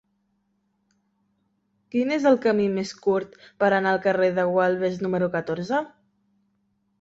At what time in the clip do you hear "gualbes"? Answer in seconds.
4.55-4.99